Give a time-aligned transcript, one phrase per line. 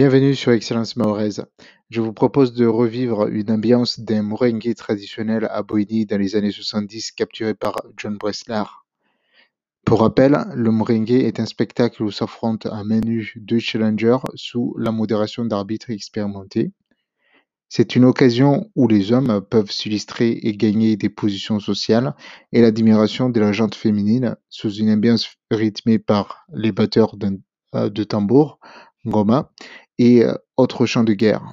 [0.00, 1.44] Bienvenue sur Excellence Mahoraise.
[1.90, 6.52] Je vous propose de revivre une ambiance d'un merengue traditionnel à Boigny dans les années
[6.52, 8.62] 70 capturé par John Bressler.
[9.84, 14.74] Pour rappel, le merengue est un spectacle où s'affrontent à main nue deux challengers sous
[14.78, 16.72] la modération d'arbitres expérimentés.
[17.68, 22.14] C'est une occasion où les hommes peuvent s'illustrer et gagner des positions sociales
[22.52, 28.58] et l'admiration de la gente féminine sous une ambiance rythmée par les batteurs de tambour,
[29.06, 29.50] ngoma,
[30.00, 31.44] et euh, autres champs de guerre.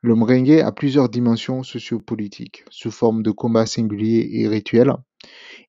[0.00, 4.94] Le merengue a plusieurs dimensions sociopolitiques, sous forme de combats singuliers et rituels.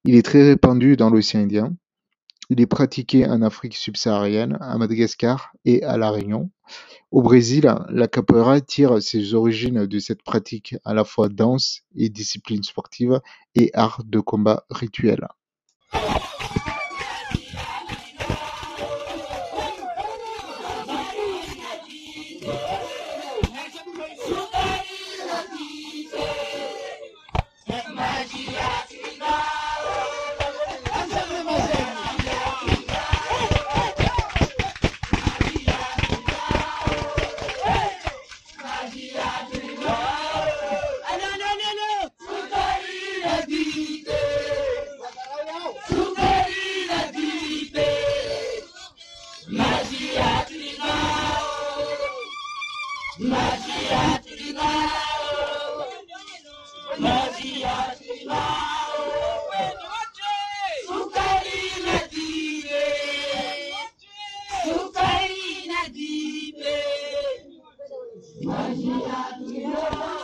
[0.05, 1.75] Il est très répandu dans l'océan Indien.
[2.49, 6.49] Il est pratiqué en Afrique subsaharienne, à Madagascar et à La Réunion.
[7.11, 12.09] Au Brésil, la capoeira tire ses origines de cette pratique à la fois danse et
[12.09, 13.19] discipline sportive
[13.55, 15.27] et art de combat rituel.
[68.41, 70.18] Magia,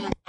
[0.03, 0.22] não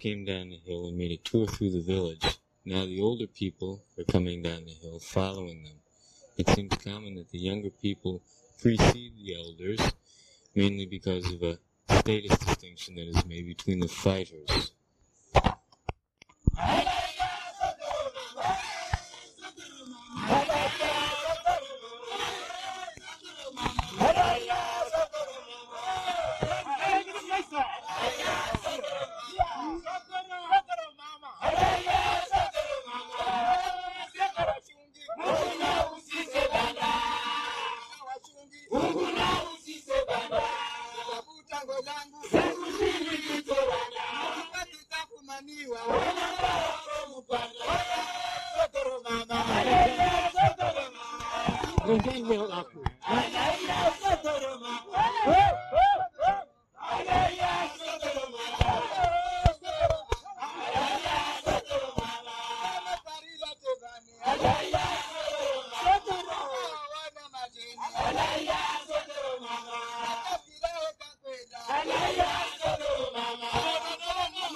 [0.00, 2.38] came down the hill and made a tour through the village.
[2.64, 5.74] Now the older people are coming down the hill following them.
[6.38, 8.22] It seems common that the younger people
[8.60, 9.80] precede the elders,
[10.54, 11.58] mainly because of a
[11.98, 14.72] status distinction that is made between the fighters.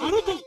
[0.05, 0.44] 歩け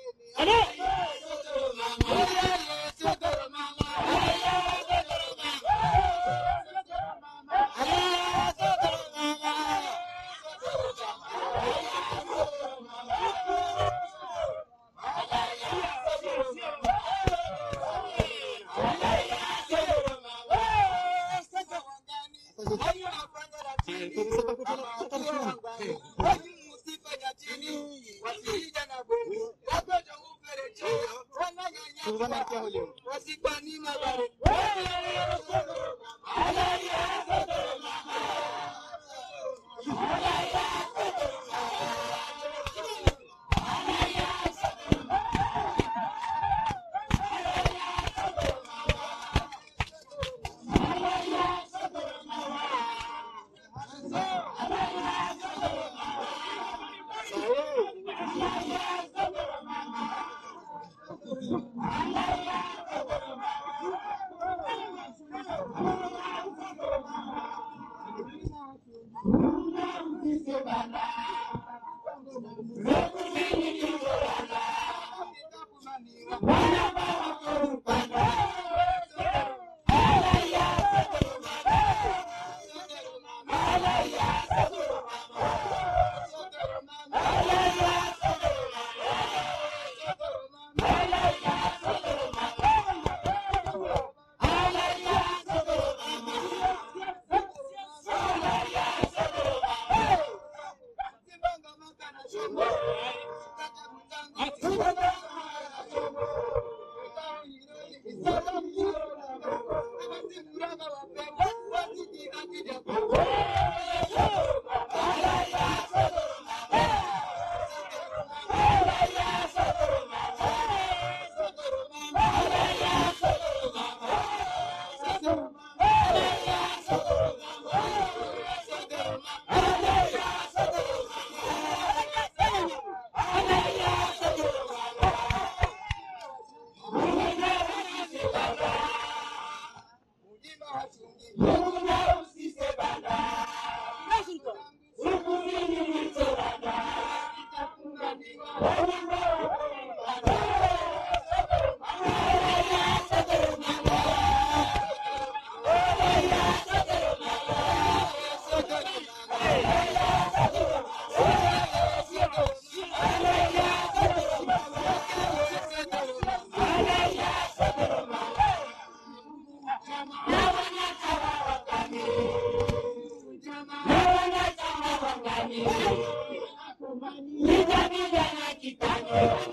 [177.31, 179.46] Nija nija na kitani.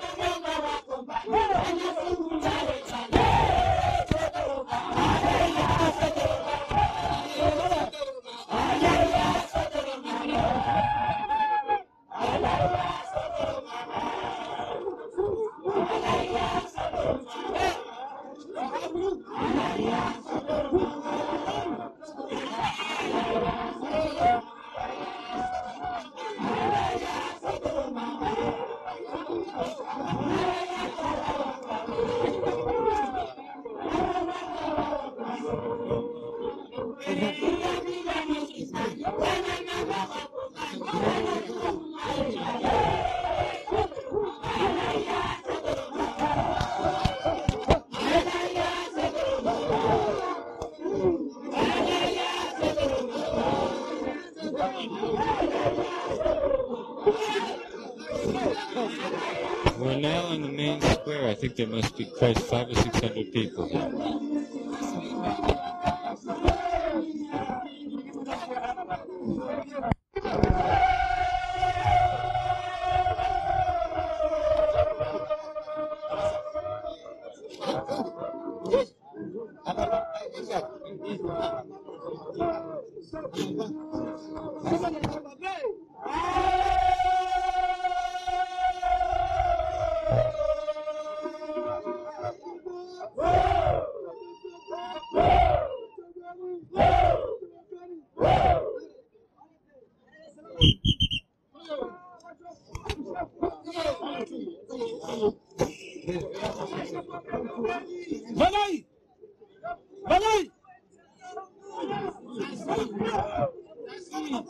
[59.85, 61.29] We're now in the main square.
[61.29, 65.54] I think there must be quite five or six hundred people here.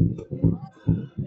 [0.00, 0.18] Thank
[1.18, 1.19] you.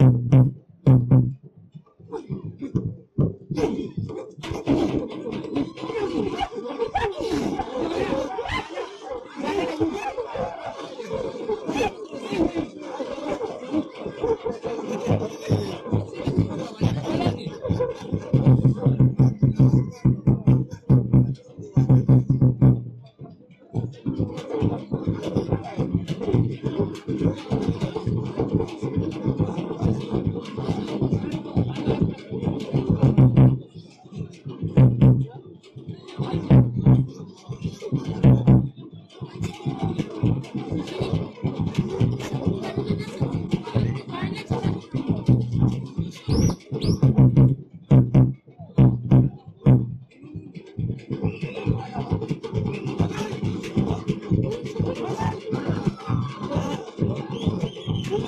[0.00, 0.17] and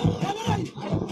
[0.00, 1.09] はい!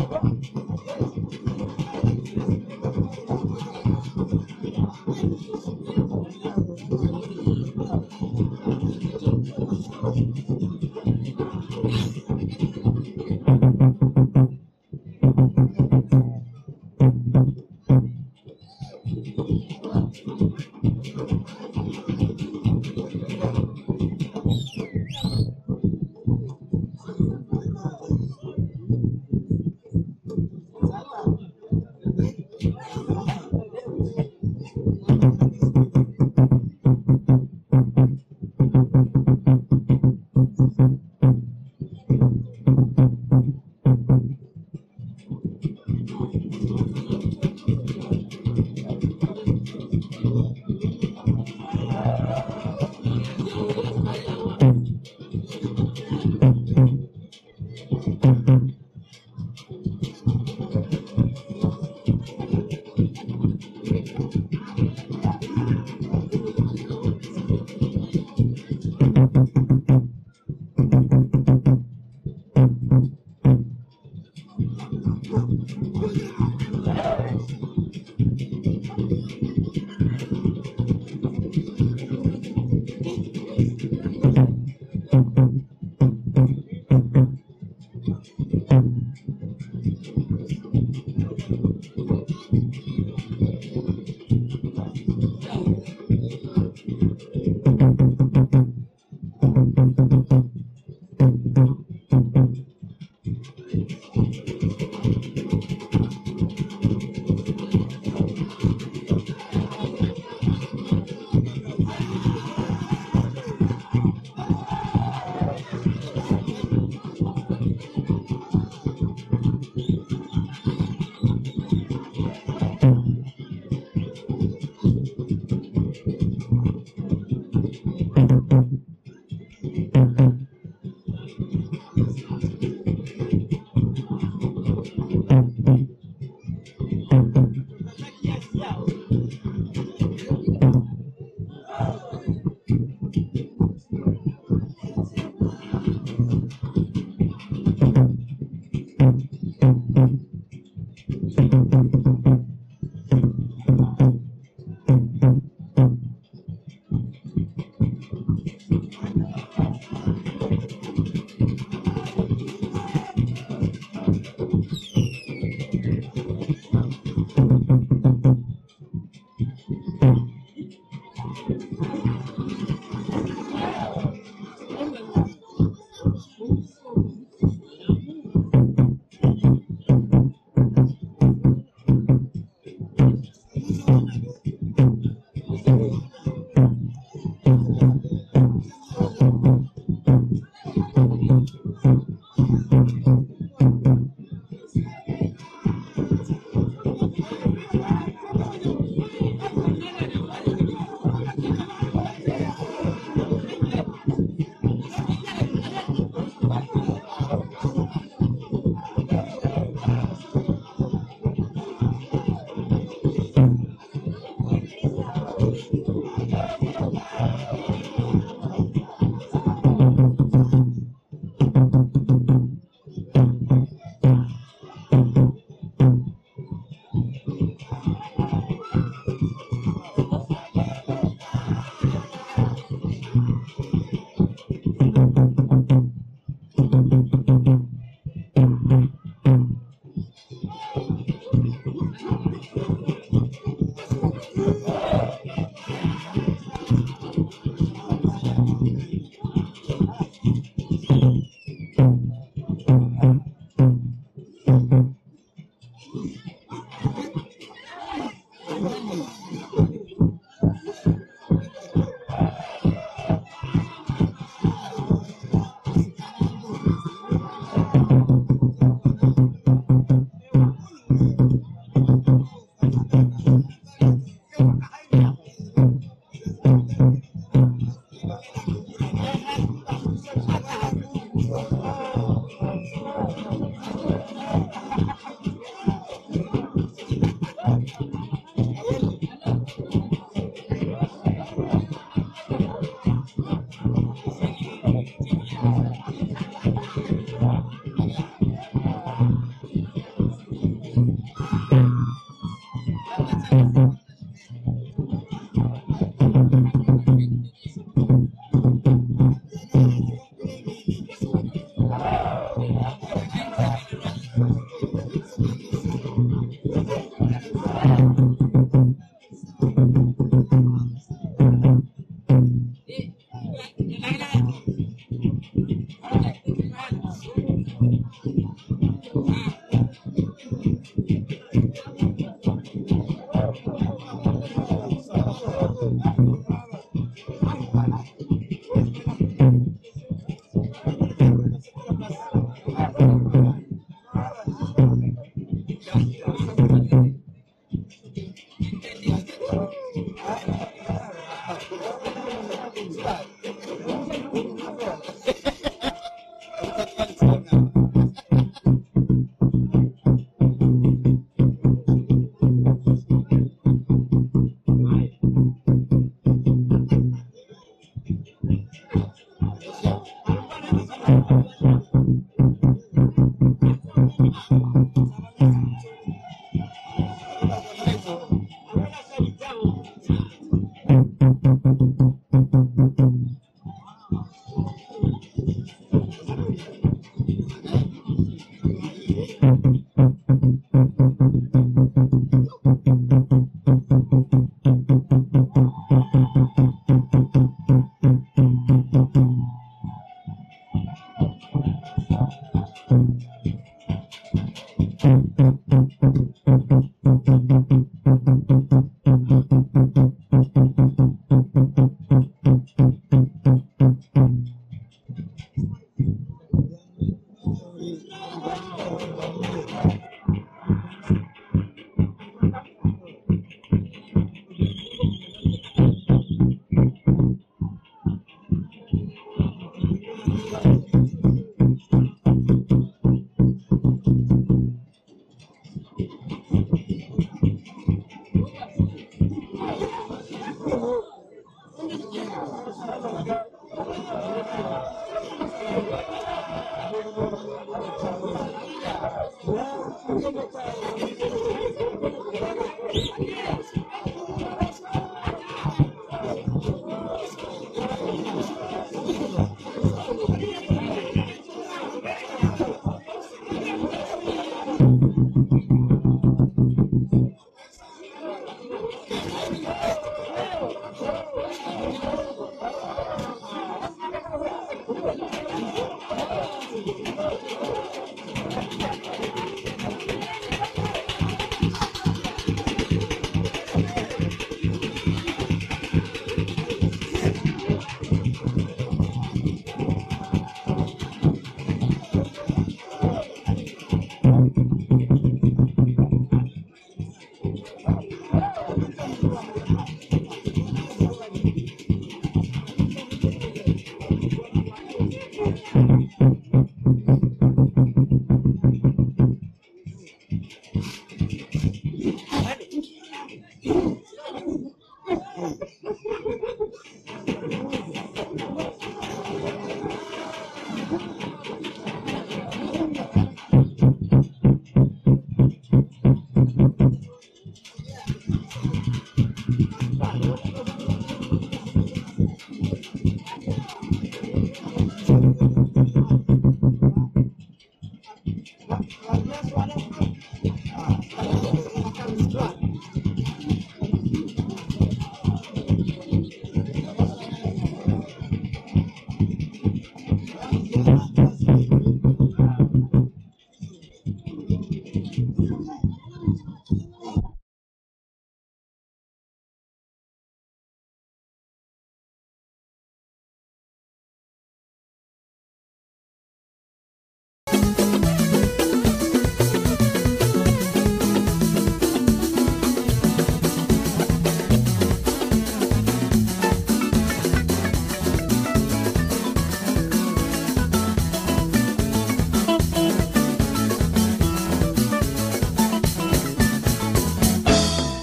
[352.21, 353.01] Yeah.